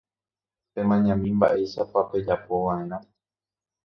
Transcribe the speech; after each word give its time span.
Pemañami 0.73 1.29
mba'éichapa 1.37 1.99
pejapova'erã 2.09 2.97